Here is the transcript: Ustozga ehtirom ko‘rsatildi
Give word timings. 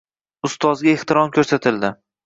Ustozga 0.49 0.91
ehtirom 0.99 1.33
ko‘rsatildi 1.39 1.97